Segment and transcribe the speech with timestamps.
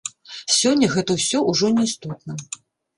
[0.59, 2.33] Сёння гэта ўсё ўжо не істотна.